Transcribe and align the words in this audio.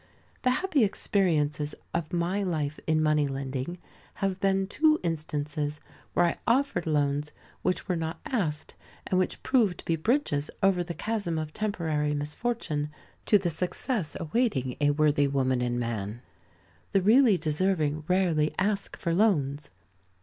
The 0.41 0.49
happy 0.65 0.83
experiences 0.83 1.75
of 1.93 2.11
my 2.11 2.41
life 2.41 2.79
in 2.87 3.03
money 3.03 3.27
lending, 3.27 3.77
have 4.15 4.39
been 4.39 4.65
two 4.65 4.99
instances 5.03 5.79
where 6.15 6.25
I 6.25 6.37
offered 6.47 6.87
loans 6.87 7.31
which 7.61 7.87
were 7.87 7.95
not 7.95 8.19
asked, 8.25 8.73
and 9.05 9.19
which 9.19 9.43
proved 9.43 9.77
to 9.77 9.85
be 9.85 9.95
bridges 9.95 10.49
over 10.63 10.83
the 10.83 10.95
chasm 10.95 11.37
of 11.37 11.53
temporary 11.53 12.15
misfortune, 12.15 12.89
to 13.27 13.37
the 13.37 13.51
success 13.51 14.17
awaiting 14.19 14.75
a 14.81 14.89
worthy 14.89 15.27
woman 15.27 15.61
and 15.61 15.79
man. 15.79 16.23
The 16.93 17.01
really 17.03 17.37
deserving 17.37 18.03
rarely 18.07 18.55
ask 18.57 18.97
for 18.97 19.13
loans. 19.13 19.69